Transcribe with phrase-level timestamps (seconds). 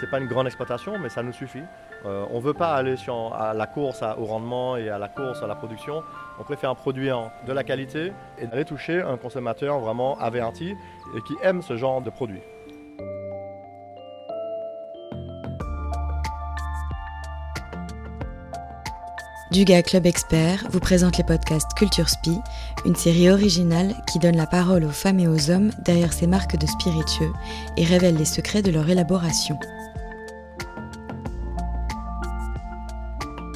[0.00, 1.62] C'est pas une grande exploitation, mais ça nous suffit.
[2.06, 2.96] Euh, on ne veut pas aller
[3.34, 6.02] à la course au rendement et à la course à la production.
[6.38, 10.74] On préfère produire de la qualité et aller toucher un consommateur vraiment averti
[11.14, 12.40] et qui aime ce genre de produit.
[19.52, 22.38] Duga Club Expert vous présente les podcasts Culture Spi,
[22.86, 26.56] une série originale qui donne la parole aux femmes et aux hommes derrière ces marques
[26.56, 27.32] de spiritueux
[27.76, 29.58] et révèle les secrets de leur élaboration.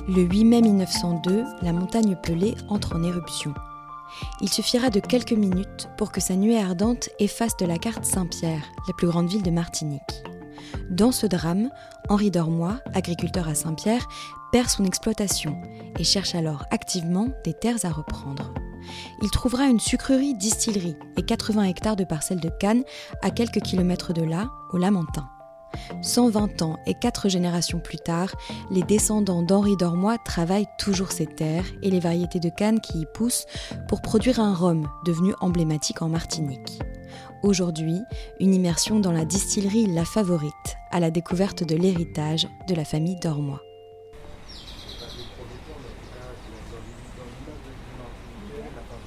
[0.06, 3.54] Le 8 mai 1902, la montagne Pelée entre en éruption.
[4.42, 8.70] Il suffira de quelques minutes pour que sa nuée ardente efface de la carte Saint-Pierre,
[8.86, 10.22] la plus grande ville de Martinique.
[10.90, 11.70] Dans ce drame,
[12.10, 14.06] Henri Dormois, agriculteur à Saint-Pierre,
[14.52, 15.56] perd son exploitation
[15.98, 18.52] et cherche alors activement des terres à reprendre.
[19.22, 22.84] Il trouvera une sucrerie distillerie et 80 hectares de parcelles de canne
[23.22, 25.30] à quelques kilomètres de là, au Lamentin.
[26.02, 28.34] 120 ans et 4 générations plus tard,
[28.70, 33.06] les descendants d'Henri Dormois travaillent toujours ces terres et les variétés de canne qui y
[33.06, 33.46] poussent
[33.88, 36.80] pour produire un rhum devenu emblématique en Martinique.
[37.42, 38.00] Aujourd'hui,
[38.40, 43.16] une immersion dans la distillerie La Favorite, à la découverte de l'héritage de la famille
[43.16, 43.60] Dormois.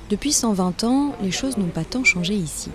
[0.10, 2.70] Depuis 120 ans, les choses n'ont pas tant changé ici.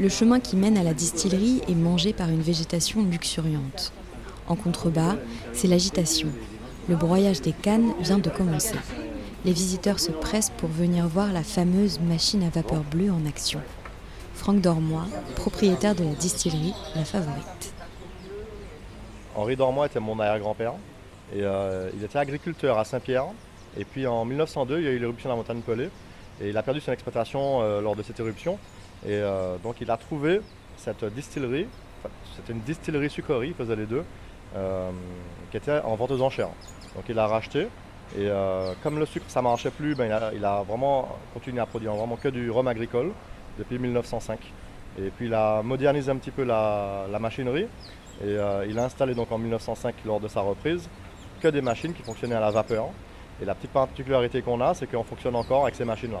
[0.00, 3.92] Le chemin qui mène à la distillerie est mangé par une végétation luxuriante.
[4.48, 5.16] En contrebas,
[5.52, 6.28] c'est l'agitation.
[6.88, 8.76] Le broyage des cannes vient de commencer.
[9.44, 13.60] Les visiteurs se pressent pour venir voir la fameuse machine à vapeur bleue en action.
[14.32, 15.04] Franck Dormois,
[15.36, 17.74] propriétaire de la distillerie La Favorite.
[19.34, 20.72] Henri Dormois était mon arrière-grand-père
[21.36, 23.26] euh, il était agriculteur à Saint-Pierre.
[23.76, 25.90] Et puis en 1902, il y a eu l'éruption de la montagne Pelée
[26.40, 28.58] et il a perdu son exploitation euh, lors de cette éruption.
[29.06, 30.40] Et euh, donc il a trouvé
[30.76, 31.66] cette distillerie,
[32.36, 34.04] c'était une distillerie sucrerie, il faisait les deux,
[35.50, 36.48] qui était en vente aux enchères.
[36.96, 37.68] Donc il a racheté
[38.18, 38.28] et
[38.82, 42.16] comme le sucre ça ne marchait plus, ben, il, a, vraiment continué à produire vraiment
[42.16, 43.12] que du rhum agricole
[43.58, 44.40] depuis 1905.
[44.98, 47.66] Et puis il a modernisé un petit peu la, machinerie
[48.22, 50.88] et euh, il a installé donc en 1905 lors de sa reprise
[51.40, 52.88] que des machines qui fonctionnaient à la vapeur.
[53.40, 56.20] Et la petite particularité qu'on a, c'est qu'on fonctionne encore avec ces machines-là.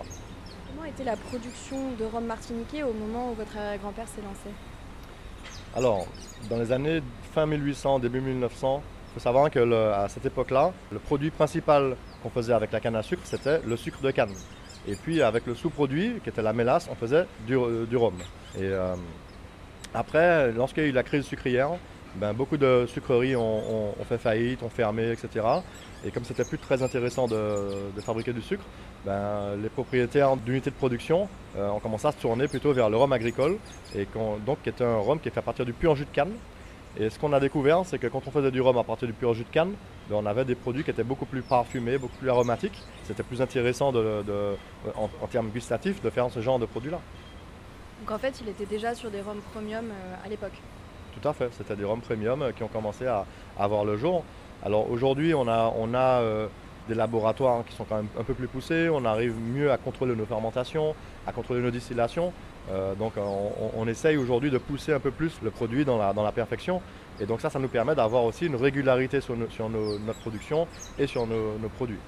[0.90, 4.50] Était la production de rhum martiniquais au moment où votre grand-père s'est lancé
[5.76, 6.08] Alors,
[6.48, 7.00] dans les années
[7.32, 12.54] fin 1800, début 1900, il faut savoir qu'à cette époque-là, le produit principal qu'on faisait
[12.54, 14.34] avec la canne à sucre, c'était le sucre de canne.
[14.88, 18.16] Et puis avec le sous-produit, qui était la mélasse, on faisait du, euh, rhum.
[18.58, 18.96] Et euh,
[19.94, 21.70] après, lorsqu'il y a eu la crise sucrière,
[22.16, 25.46] ben, beaucoup de sucreries ont, fait faillite, ont fermé, etc.
[26.04, 27.68] Et comme c'était plus très intéressant de,
[28.00, 28.64] fabriquer du sucre,
[29.04, 32.96] ben, les propriétaires d'unités de production euh, ont commencé à se tourner plutôt vers le
[32.96, 33.58] rhum agricole,
[33.94, 34.06] et
[34.44, 36.32] donc qui est un rhum qui est fait à partir du pur jus de canne.
[36.98, 39.14] Et ce qu'on a découvert, c'est que quand on faisait du rhum à partir du
[39.14, 39.74] pur jus de canne,
[40.08, 42.82] ben, on avait des produits qui étaient beaucoup plus parfumés, beaucoup plus aromatiques.
[43.04, 43.92] C'était plus intéressant
[44.96, 46.98] en, termes gustatifs de faire ce genre de produit-là.
[48.00, 50.58] Donc en fait, il était déjà sur des rhums premium euh, à l'époque
[51.20, 53.26] Tout à fait, c'était des rhums premium euh, qui ont commencé à,
[53.58, 54.24] avoir le jour.
[54.62, 56.46] Alors aujourd'hui, on a, on a euh,
[56.88, 60.14] des laboratoires qui sont quand même un peu plus poussés, on arrive mieux à contrôler
[60.14, 60.94] nos fermentations,
[61.26, 62.32] à contrôler nos distillations.
[62.70, 66.80] Euh, donc on, essaye aujourd'hui de pousser un peu plus le produit dans la, perfection.
[67.18, 70.66] Et donc ça, ça nous permet d'avoir aussi une régularité sur, notre production
[70.98, 71.98] et sur nos, produits.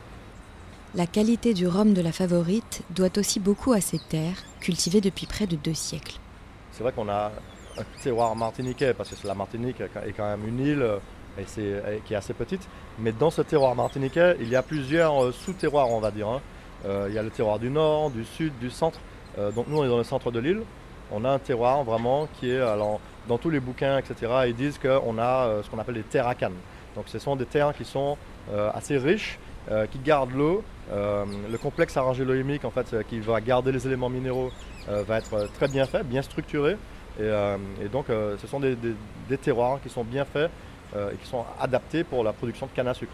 [0.94, 5.26] La qualité du rhum de la favorite doit aussi beaucoup à ces terres, cultivées depuis
[5.26, 6.16] près de deux siècles.
[6.70, 7.32] C'est vrai qu'on a
[7.78, 10.98] un terroir martiniquais, parce que la Martinique est quand même une île euh,
[12.04, 12.68] qui est assez petite.
[12.98, 16.28] Mais dans ce terroir martiniquais, il y a plusieurs euh, sous-terroirs, on va dire.
[16.28, 16.40] Hein.
[17.08, 18.98] il y a le terroir du nord, du sud, du centre.
[19.38, 20.62] Euh, donc nous on est dans le centre de l'île.
[21.10, 24.78] On a un terroir vraiment qui est, alors, dans tous les bouquins, etc., ils disent
[24.78, 26.54] qu'on a euh, ce qu'on appelle des terres à canne.
[26.96, 28.16] Donc ce sont des terres qui sont
[28.52, 29.38] euh, assez riches,
[29.92, 30.64] qui gardent l'eau.
[30.90, 34.50] le complexe arrangélo-chimique, en fait, qui va garder les éléments minéraux,
[34.88, 36.76] va être très bien fait, bien structuré.
[37.20, 40.50] Et, donc ce sont des, des, terroirs qui sont bien faits
[40.94, 43.12] et qui sont adaptés pour la production de canne à sucre.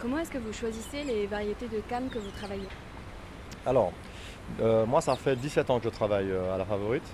[0.00, 2.68] Comment est-ce que vous choisissez les variétés de canne que vous travaillez?
[3.66, 3.92] Alors,
[4.60, 7.06] euh, moi, ça fait 17 ans que je travaille euh, à la Favorite.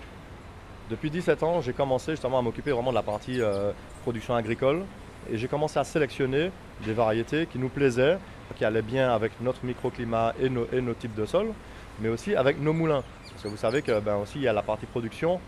[0.91, 3.71] Depuis 17 ans, j'ai commencé justement à m'occuper vraiment de la partie euh,
[4.03, 4.83] production agricole
[5.31, 6.51] et j'ai commencé à sélectionner
[6.85, 8.19] des variétés qui nous plaisaient,
[8.57, 11.53] qui allaient bien avec notre microclimat et nos, et nos types de sol,
[12.01, 13.05] mais aussi avec nos moulins.
[13.31, 15.41] Parce que vous savez que ben, aussi il y a la partie production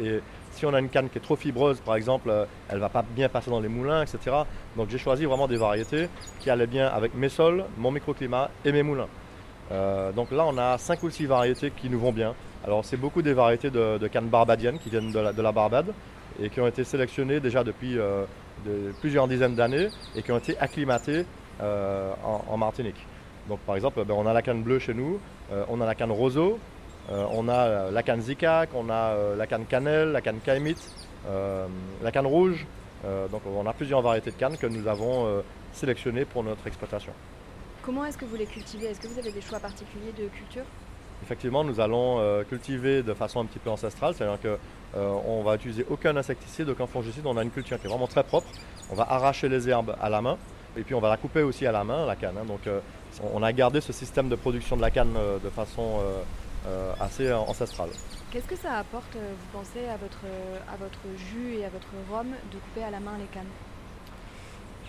[0.00, 0.20] et
[0.54, 2.32] si on a une canne qui est trop fibreuse, par exemple,
[2.68, 4.36] elle ne va pas bien passer dans les moulins, etc.
[4.76, 6.08] Donc j'ai choisi vraiment des variétés
[6.40, 9.08] qui allaient bien avec mes sols, mon microclimat et mes moulins.
[9.72, 12.34] Euh, donc là, on a 5 ou 6 variétés qui nous vont bien.
[12.64, 15.92] Alors, c'est beaucoup des variétés de, cannes barbadiennes qui viennent de la, Barbade
[16.40, 20.56] et qui ont été sélectionnées déjà depuis de plusieurs dizaines d'années et qui ont été
[20.58, 21.26] acclimatées
[21.60, 23.06] en, Martinique.
[23.48, 25.20] Donc par exemple, ben, on a la canne bleue chez nous,
[25.68, 26.58] on a la canne roseau,
[27.10, 30.82] on a la canne zicac, on a la canne cannelle, la canne caïmite,
[32.02, 32.66] la canne rouge.
[33.30, 35.42] donc on a plusieurs variétés de cannes que nous avons
[35.72, 37.12] sélectionnées pour notre exploitation.
[37.84, 38.86] Comment est-ce que vous les cultivez?
[38.86, 40.64] Est-ce que vous avez des choix particuliers de culture?
[41.22, 45.54] Effectivement, nous allons euh, cultiver de façon un petit peu ancestrale, c'est-à-dire qu'on euh, va
[45.54, 48.46] utiliser aucun insecticide, aucun fongicide, on a une culture qui est vraiment très propre.
[48.90, 50.38] On va arracher les herbes à la main
[50.76, 52.36] et puis on va la couper aussi à la main, la canne.
[52.38, 52.44] Hein.
[52.46, 52.80] Donc euh,
[53.32, 56.00] on a gardé ce système de production de la canne de façon
[57.00, 57.90] assez ancestrale.
[58.30, 60.24] Qu'est-ce que ça apporte, vous pensez, à votre,
[60.72, 61.00] à votre
[61.30, 63.50] jus et à votre rhum de couper à la main les cannes?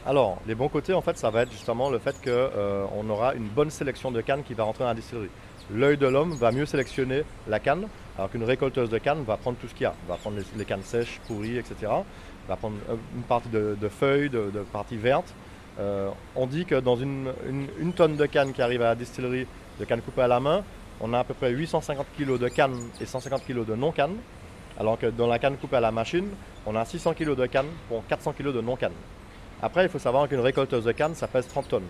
[0.06, 3.48] Alors, les bons côtés, en fait, ça va être justement le fait qu'on aura une
[3.48, 5.30] bonne sélection de cannes qui va rentrer dans la distillerie
[5.72, 7.88] l'œil de l'homme va mieux sélectionner la canne,
[8.18, 9.94] alors qu'une récolteuse de canne va prendre tout ce qu'il y a.
[10.08, 11.92] va prendre les, cannes sèches, pourries, etc.
[12.48, 12.76] va prendre
[13.16, 15.34] une partie de, feuilles, de, parties vertes.
[15.80, 17.34] Euh, on dit que dans une,
[17.96, 19.48] tonne de canne qui arrive à la distillerie,
[19.80, 20.64] de canne coupée à la main,
[21.02, 24.16] on a à peu près 850 kg de canne et 150 kg de non-canne,
[24.80, 26.28] alors que dans la canne coupée à la machine,
[26.66, 28.94] on a 600 kg de canne pour 400 kg de non-canne.
[29.62, 31.88] Après, il faut savoir qu'une récolteuse de canne, ça pèse 30 tonnes.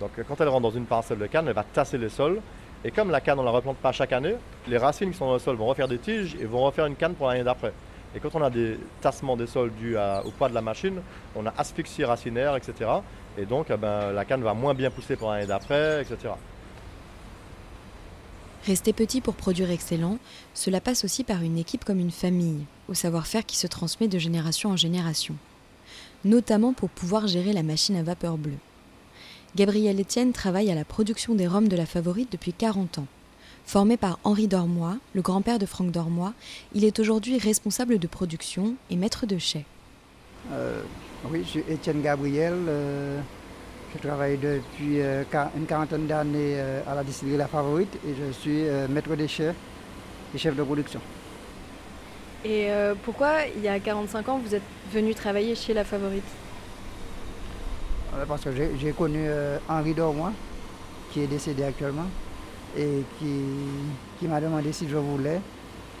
[0.00, 2.40] Donc quand elle rentre dans une parcelle de canne, elle va tasser les sols
[2.84, 4.36] et comme la canne, on ne la replante pas chaque année,
[4.68, 6.94] les racines qui sont dans le sol vont refaire des tiges et vont refaire une
[6.94, 7.72] canne pour l'année d'après.
[8.14, 11.00] Et quand on a des tassements des sols dus au poids de la machine,
[11.34, 12.90] on a asphyxie racinaire, etc.
[13.36, 16.34] Et donc, eh ben, la canne va moins bien pousser pour l'année d'après, etc.
[18.66, 20.18] Rester petit pour produire excellent,
[20.52, 24.18] cela passe aussi par une équipe comme une famille, au savoir-faire qui se transmet de
[24.18, 25.36] génération en génération,
[26.24, 28.58] notamment pour pouvoir gérer la machine à vapeur bleue.
[29.56, 33.06] Gabriel Etienne travaille à la production des rhums de la Favorite depuis 40 ans.
[33.64, 36.32] Formé par Henri Dormois, le grand-père de Franck Dormois,
[36.74, 39.64] il est aujourd'hui responsable de production et maître de chai.
[40.52, 40.82] Euh,
[41.30, 42.54] oui, je suis Étienne Gabriel.
[42.66, 43.20] Euh,
[43.94, 45.24] je travaille depuis euh,
[45.56, 49.54] une quarantaine d'années à la distillerie La Favorite et je suis maître de chais
[50.34, 51.00] et chef de production.
[52.44, 52.68] Et
[53.02, 54.62] pourquoi, il y a 45 ans, vous êtes
[54.92, 56.22] venu travailler chez La Favorite?
[58.26, 58.50] Parce que
[58.80, 60.32] j'ai connu euh, Henri Dormois,
[61.12, 62.06] qui est décédé actuellement,
[62.76, 65.40] et qui, m'a demandé si je voulais.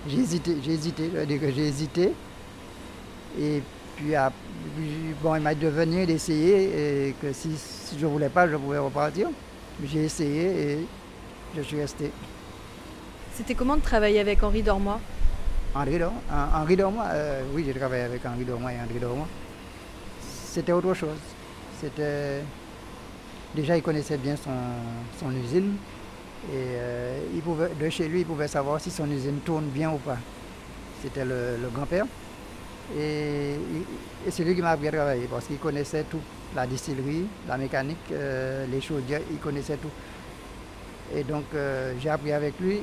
[0.08, 2.12] J'ai hésité, j'ai hésité, je dire que j'ai hésité.
[3.38, 3.62] Et
[3.98, 4.14] puis,
[5.22, 7.50] bon, il m'a dit de venir, d'essayer, et que si,
[7.98, 9.28] je ne voulais pas, je pouvais repartir.
[9.84, 10.86] J'ai essayé et
[11.56, 12.10] je suis resté.
[13.34, 15.00] C'était comment de travailler avec Henri Dormois?
[15.74, 15.98] Henri,
[16.54, 19.28] Henri Dormois, euh, oui, j'ai travaillé avec Henri Dormois et Henri Dormois.
[20.22, 21.18] C'était autre chose.
[21.80, 22.42] C'était
[23.54, 25.76] déjà il connaissait bien son, usine
[26.52, 29.90] et euh, il pouvait, de chez lui il pouvait savoir si son usine tourne bien
[29.90, 30.18] ou pas.
[31.02, 32.06] C'était le, grand-père
[32.96, 33.56] et,
[34.30, 36.20] c'est lui qui m'a appris à travailler parce qu'il connaissait tout,
[36.54, 39.90] la distillerie, la mécanique, euh, les chaudières, il connaissait tout.
[41.14, 42.80] Et donc euh, j'ai appris avec lui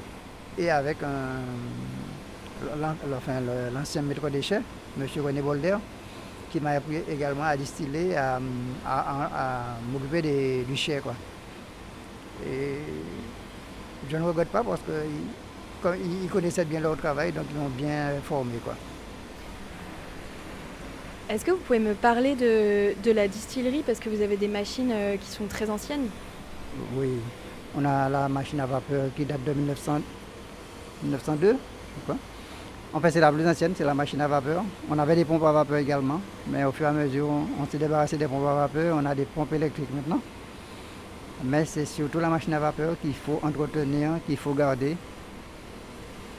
[0.58, 0.98] et avec
[3.74, 4.64] l'ancien maître des chefs,
[5.00, 5.08] M.
[5.24, 5.78] René Bolder,
[6.52, 8.40] qui m'a appris également à distiller, à,
[9.92, 10.22] m'occuper
[10.68, 11.02] du.
[11.02, 11.16] Quoi.
[12.48, 12.78] Et
[14.10, 18.54] je ne regrette pas parce qu'ils connaissaient bien leur travail, donc ils m'ont bien formé.
[18.64, 18.76] Quoi.
[21.28, 24.92] Est-ce que vous pouvez me parler de, la distillerie parce que vous avez des machines
[24.94, 26.08] euh, qui sont très anciennes?
[26.96, 27.10] Oui,
[27.76, 30.02] on a la machine à vapeur qui date de 1900,
[31.02, 32.18] 1902, je crois.
[32.94, 34.64] En fait, c'est la plus ancienne, c'est la machine à vapeur.
[34.88, 37.80] On avait des pompes à vapeur également, mais au fur et à mesure, on, s'est
[37.80, 38.96] débarrassé des pompes à vapeur.
[39.02, 40.22] On a des pompes électriques maintenant.
[41.44, 44.96] Mais c'est surtout la machine à vapeur qu'il faut entretenir, qu'il faut garder,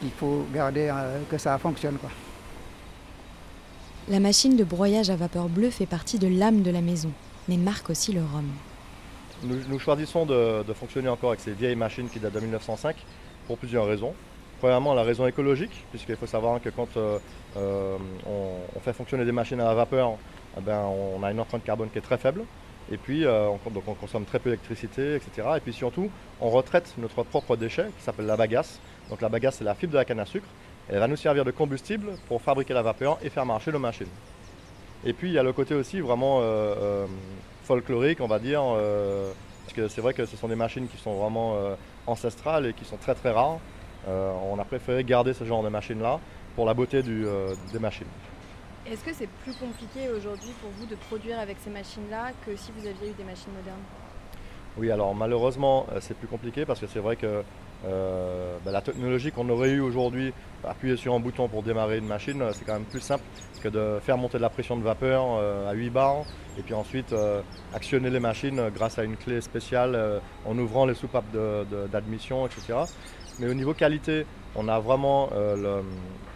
[0.00, 1.96] qu'il faut garder euh, que ça fonctionne.
[1.98, 2.10] Quoi.
[4.08, 7.10] La machine de broyage à vapeur bleue fait partie de l'âme de la maison,
[7.48, 8.46] mais marque aussi le rhum.
[9.42, 12.94] Nous, choisissons de, fonctionner encore avec ces vieilles machines qui datent de 1905
[13.48, 14.14] pour plusieurs raisons.
[14.60, 17.18] Premièrement, la raison écologique, puisqu'il faut savoir que quand euh,
[17.56, 17.96] euh,
[18.76, 20.12] on, fait fonctionner des machines à vapeur,
[20.56, 22.44] eh ben, on a une empreinte carbone qui est très faible.
[22.92, 25.48] Et puis, euh, on, on consomme très peu d'électricité, etc.
[25.56, 26.10] Et puis surtout,
[26.40, 28.78] on retraite notre propre déchet qui s'appelle la bagasse.
[29.10, 30.46] Donc la bagasse, c'est la fibre de la canne à sucre.
[30.88, 34.06] Elle va nous servir de combustible pour fabriquer la vapeur et faire marcher nos machines.
[35.04, 36.42] Et puis, il y a le côté aussi vraiment
[37.64, 38.62] folklorique, on va dire,
[39.64, 41.56] parce que c'est vrai que ce sont des machines qui sont vraiment
[42.06, 43.58] ancestrales et qui sont très très rares.
[44.08, 46.20] Euh, on a préféré garder ce genre de machines-là
[46.54, 48.06] pour la beauté euh, des machines.
[48.86, 52.70] Est-ce que c'est plus compliqué aujourd'hui pour vous de produire avec ces machines-là que si
[52.76, 53.82] vous aviez eu des machines modernes?
[54.78, 57.42] Oui, alors malheureusement, euh, c'est plus compliqué parce que c'est vrai que
[57.84, 60.32] ben, la technologie qu'on aurait eue aujourd'hui,
[60.64, 63.22] appuyer sur un bouton pour démarrer une machine, c'est quand même plus simple
[63.62, 65.24] que de faire monter de la pression de vapeur
[65.68, 66.24] à 8 bars
[66.58, 67.14] et puis ensuite
[67.74, 71.24] actionner les machines grâce à une clé spéciale en ouvrant les soupapes
[71.92, 72.80] d'admission, etc.
[73.38, 75.28] Mais au niveau qualité, on a vraiment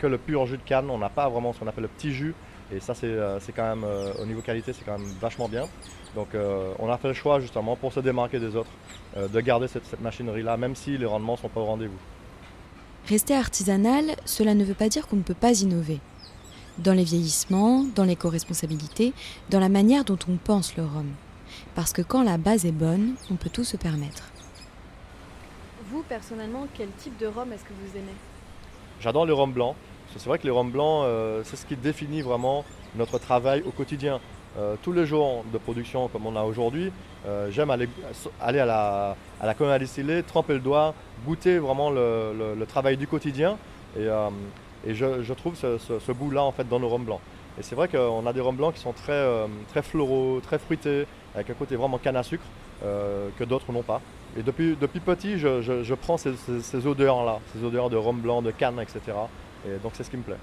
[0.01, 2.13] que le pur jus de canne, on n'a pas vraiment ce qu'on appelle le petit
[2.13, 2.35] jus.
[2.73, 3.85] Et ça, c'est quand même,
[4.21, 5.67] au niveau qualité, c'est quand même vachement bien.
[6.15, 8.71] Donc euh, on a fait le choix justement pour se démarquer des autres
[9.17, 11.99] euh, de garder cette, machinerie-là, même si les rendements ne sont pas au rendez-vous.
[13.07, 16.01] Rester artisanal, cela ne veut pas dire qu'on ne peut pas innover.
[16.79, 19.13] Dans les vieillissements, dans l'éco-responsabilité,
[19.51, 21.09] dans la manière dont on pense le rhum.
[21.75, 24.25] Parce que quand la base est bonne, on peut tout se permettre.
[25.91, 28.15] Vous, personnellement, quel type de rhum est-ce que vous aimez?
[29.01, 29.75] J'adore les rhums blancs.
[30.17, 32.65] C'est vrai que les rhums blancs, euh, c'est ce qui définit vraiment
[32.97, 34.21] notre travail au quotidien.
[34.59, 36.91] Euh, tous les jours de production comme on a aujourd'hui,
[37.27, 37.89] euh, j'aime aller,
[38.41, 43.57] à la, à la distillée, tremper le doigt, goûter vraiment le, travail du quotidien.
[43.97, 47.21] Et, je, trouve ce, goût-là en fait dans nos rhums blancs.
[47.59, 49.25] Et c'est vrai qu'on a des rhums blancs qui sont très,
[49.69, 52.45] très floraux, très fruités, avec un côté vraiment canne à sucre
[52.83, 54.01] que d'autres n'ont pas.
[54.37, 58.51] Et depuis, petit, je, je, prends ces, ces odeurs-là, ces odeurs de rhum blanc, de
[58.51, 59.13] canne, etc.
[59.67, 60.39] Et donc c'est ce qui me plaît.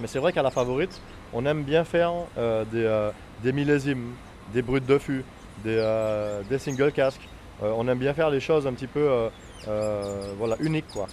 [0.00, 1.00] Mais c'est vrai qu'à la favorite,
[1.32, 3.10] on aime bien faire des,
[3.42, 4.12] des millésimes,
[4.52, 5.24] des brutes de fût,
[5.64, 7.28] des, euh, des single casques.
[7.62, 9.28] Euh, on aime bien faire les choses un petit peu
[9.68, 10.88] euh, voilà, uniques.
[10.88, 11.06] Quoi.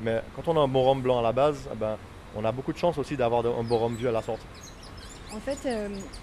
[0.00, 1.96] Mais quand on a un bon rhum blanc à la base, eh ben,
[2.36, 4.46] on a beaucoup de chance aussi d'avoir un bon rhum vieux à la sortie.
[5.34, 5.66] En fait,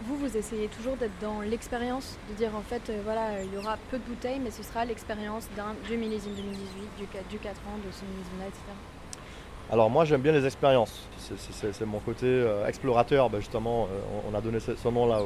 [0.04, 3.78] vous, vous essayez toujours d'être dans l'expérience, de dire en fait, voilà, il y aura
[3.90, 7.78] peu de bouteilles, mais ce sera l'expérience d'un du millésime 2018, du, du 4 ans,
[7.84, 8.62] de ce millésime-là, etc.
[9.72, 14.00] Alors moi j'aime bien les expériences, c'est mon côté euh, explorateur, ben, justement euh,
[14.32, 15.20] on a donné ce, nom-là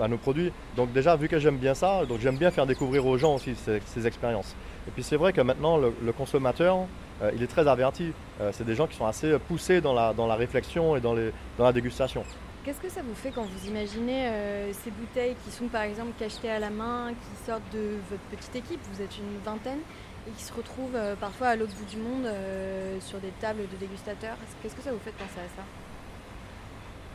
[0.00, 0.52] à nos produits.
[0.74, 3.54] Donc déjà vu que j'aime bien ça, donc j'aime bien faire découvrir aux gens aussi
[3.54, 4.56] ces, expériences.
[4.88, 6.78] Et puis c'est vrai que maintenant le, consommateur,
[7.22, 8.12] euh, il est très averti.
[8.52, 11.14] c'est des gens qui sont assez poussés dans la, réflexion et dans
[11.58, 12.24] la dégustation.
[12.64, 14.28] Qu'est-ce que ça vous fait quand vous imaginez
[14.72, 18.56] ces bouteilles qui sont par exemple cachetées à la main, qui sortent de votre petite
[18.56, 19.78] équipe, vous êtes une vingtaine,
[20.26, 23.62] et qui se retrouvent euh, parfois à l'autre bout du monde euh, sur des tables
[23.62, 24.36] de dégustateurs.
[24.62, 25.62] Qu'est-ce que ça vous fait penser à ça?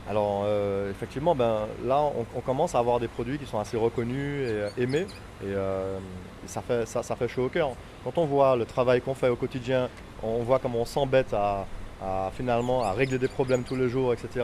[0.10, 2.02] Alors euh, effectivement, ben, là
[2.36, 5.06] on, commence à avoir des produits qui sont assez reconnus et aimés
[5.44, 5.54] et,
[6.48, 7.72] ça, fait, ça, fait chaud au cœur.
[8.04, 9.90] Quand on voit le travail qu'on fait au quotidien,
[10.24, 11.68] on voit comment on s'embête à,
[12.34, 14.44] finalement à régler des problèmes tous les jours, etc.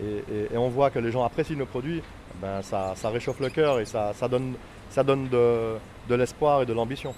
[0.00, 2.02] Et, on voit que les gens apprécient nos produits,
[2.40, 4.54] ben, ça, réchauffe le cœur et ça, donne,
[4.88, 7.14] ça donne de l'espoir et de l'ambition.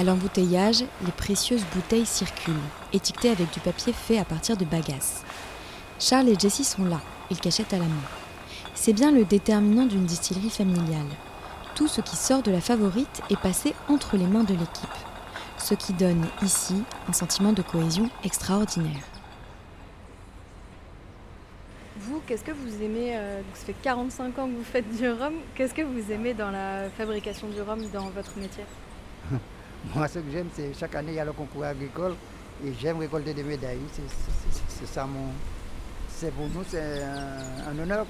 [0.00, 2.54] À l'embouteillage, les précieuses bouteilles circulent,
[2.94, 5.24] étiquetées avec du papier fait à partir de bagasse.
[5.98, 8.08] Charles et Jessie sont là, ils cachètent à la main.
[8.74, 11.10] C'est bien le déterminant d'une distillerie familiale.
[11.74, 14.88] Tout ce qui sort de la favorite est passé entre les mains de l'équipe,
[15.58, 19.04] ce qui donne ici un sentiment de cohésion extraordinaire.
[21.98, 25.34] Vous, qu'est-ce que vous aimez euh, Ça fait 45 ans que vous faites du rhum.
[25.54, 28.64] Qu'est-ce que vous aimez dans la fabrication du rhum dans votre métier?
[29.94, 32.14] Moi, ce que j'aime, c'est chaque année, il y a le concours agricole
[32.64, 33.78] et j'aime récolter des médailles.
[34.68, 35.32] C'est ça mon.
[36.08, 38.04] C'est pour nous, c'est un, honneur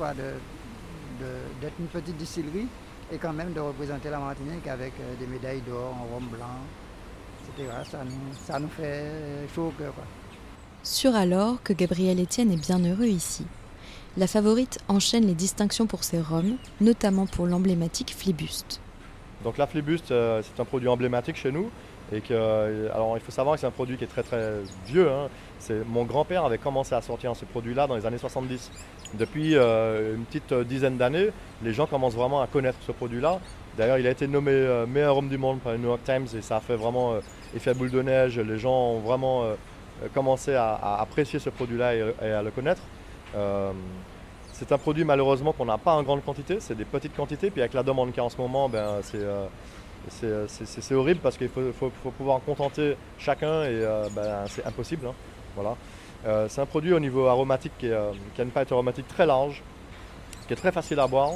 [1.20, 2.66] d'être une petite distillerie
[3.12, 6.46] et quand même de représenter la Martinique avec euh, des médailles d'or en rhum blanc,
[7.42, 7.68] etc.
[7.90, 9.94] Ça nous, ça nous fait chaud au cœur.
[10.82, 13.44] Sûr alors que Gabriel Etienne est bien heureux ici.
[14.16, 18.80] La favorite enchaîne les distinctions pour ses rhums, notamment pour l'emblématique Flibuste.
[19.44, 21.70] Donc la Flibuste, euh, c'est un produit emblématique chez nous.
[22.12, 24.54] Et que, euh, alors il faut savoir que c'est un produit qui est très très
[24.87, 25.09] vieux.
[25.11, 25.28] Hein.
[25.87, 28.70] mon grand-père avait commencé à sortir ce produit-là dans les années 70.
[29.14, 31.30] Depuis euh, une petite dizaine d'années,
[31.62, 33.38] les gens commencent vraiment à connaître ce produit-là.
[33.78, 36.42] D'ailleurs, il a été nommé meilleur homme du monde par le New York Times et
[36.42, 37.14] ça a fait vraiment
[37.54, 38.38] effet boule de neige.
[38.38, 39.44] Les gens ont vraiment
[40.12, 42.82] commencé à, apprécier ce produit-là et, à le connaître.
[44.60, 47.62] C'est un produit malheureusement qu'on n'a pas en grande quantité, c'est des petites quantités, puis
[47.62, 49.46] avec la demande qu'il y a en ce moment, ben, c'est euh,
[50.22, 50.46] euh,
[50.90, 55.06] horrible parce qu'il faut, pouvoir contenter chacun et euh, ben, c'est impossible.
[55.06, 55.14] Hein.
[55.56, 55.76] Voilà.
[56.50, 59.62] c'est un produit au niveau aromatique qui, a une palette aromatique très large,
[60.46, 61.32] qui est très facile à boire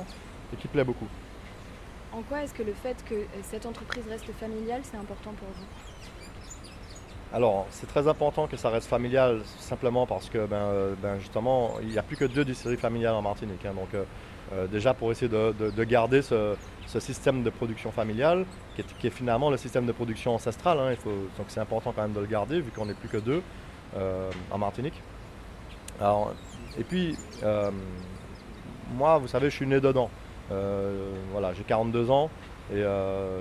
[0.52, 1.08] et qui plaît beaucoup.
[2.12, 5.66] En quoi est-ce que le fait que cette entreprise reste familiale, c'est important pour vous?
[7.34, 11.72] Alors, c'est très important que ça reste familial, simplement parce que, ben, euh, ben justement,
[11.82, 13.66] il n'y a plus que deux distilleries familiales en Martinique.
[13.66, 13.72] Hein.
[13.74, 14.04] donc, euh,
[14.52, 16.54] euh, déjà pour essayer de, garder ce,
[16.86, 20.78] système de production familiale, qui est, finalement le système de production ancestral.
[20.78, 20.94] Hein.
[21.04, 23.42] donc, c'est important quand même de le garder, vu qu'on n'est plus que deux
[24.52, 25.02] en Martinique.
[26.78, 27.16] et puis,
[28.94, 30.08] moi, vous savez, je suis né dedans.
[31.32, 32.30] voilà, j'ai 42 ans
[32.72, 32.84] et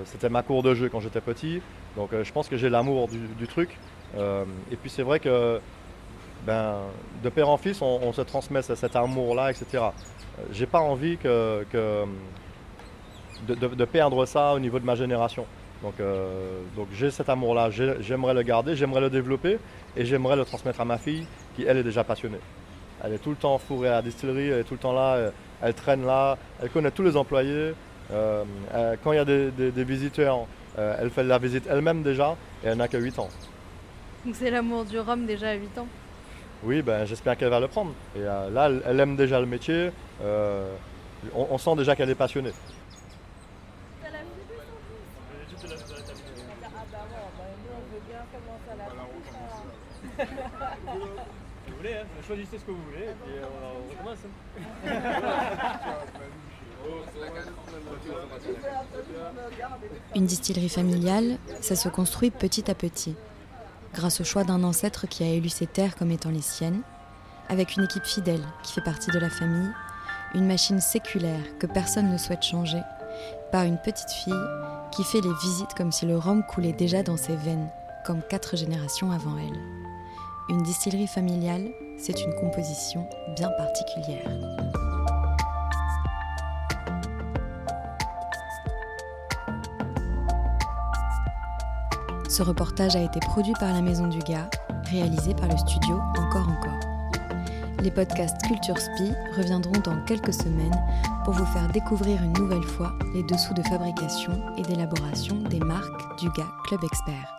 [0.06, 1.62] c'était ma cour de jeu quand j'étais petit.
[1.96, 3.78] Donc je pense que j'ai l'amour du, truc.
[4.16, 5.60] et puis c'est vrai que
[6.46, 6.76] ben,
[7.24, 9.84] de père en fils, on, se transmet cet amour-là, etc.
[10.52, 11.66] J'ai pas envie que,
[13.48, 15.46] de, perdre ça au niveau de ma génération.
[15.82, 17.70] Donc, euh, donc j'ai cet amour-là,
[18.00, 19.58] j'aimerais le garder, j'aimerais le développer
[19.96, 22.40] et j'aimerais le transmettre à ma fille qui, elle, est déjà passionnée.
[23.04, 25.32] Elle est tout le temps fourrée à la distillerie, elle est tout le temps là,
[25.62, 27.74] elle, traîne là, elle connaît tous les employés.
[28.12, 28.44] Euh,
[29.04, 30.46] quand il y a des, visiteurs,
[30.78, 33.30] euh, elle fait la visite elle-même déjà et elle n'a que 8 ans.
[34.26, 35.88] Donc c'est l'amour du rhum déjà à 8 ans
[36.64, 37.94] Oui, ben, j'espère qu'elle va le prendre.
[38.16, 39.92] Et là, elle, aime déjà le métier,
[41.34, 42.54] on sent déjà qu'elle est passionnée.
[51.68, 54.20] vous voulez, hein, choisissez ce que vous voulez et puis euh, on, recommence.
[60.16, 63.16] Une distillerie familiale, ça se construit petit à petit,
[63.94, 66.82] grâce au choix d'un ancêtre qui a élu ses terres comme étant les siennes,
[67.50, 69.72] avec une équipe fidèle qui fait partie de la famille,
[70.34, 72.82] une machine séculaire que personne ne souhaite changer,
[73.52, 74.34] par une petite fille
[74.92, 77.70] qui fait les visites comme si le rhum coulait déjà dans ses veines,
[78.06, 79.60] comme quatre générations avant elle.
[80.50, 84.83] Une distillerie familiale, c'est une composition bien particulière.
[92.34, 94.50] Ce reportage a été produit par la Maison du Gars,
[94.90, 96.80] réalisé par le studio Encore Encore.
[97.84, 100.76] Les podcasts Culture Spi reviendront dans quelques semaines
[101.26, 106.20] pour vous faire découvrir une nouvelle fois les dessous de fabrication et d'élaboration des marques
[106.20, 107.36] du Gars Club Expert.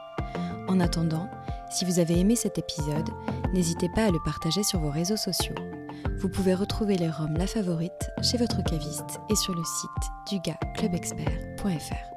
[0.69, 1.29] En attendant,
[1.71, 3.11] si vous avez aimé cet épisode,
[3.53, 5.57] n'hésitez pas à le partager sur vos réseaux sociaux.
[6.21, 12.14] Vous pouvez retrouver les roms La Favorite chez votre caviste et sur le site dugaclubexpert.fr.